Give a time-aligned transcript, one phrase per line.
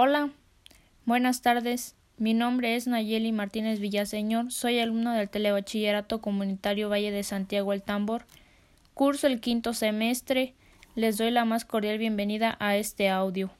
[0.00, 0.30] Hola,
[1.06, 1.96] buenas tardes.
[2.18, 4.52] Mi nombre es Nayeli Martínez Villaseñor.
[4.52, 8.24] Soy alumno del Telebachillerato Comunitario Valle de Santiago El Tambor.
[8.94, 10.54] Curso el quinto semestre.
[10.94, 13.50] Les doy la más cordial bienvenida a este audio.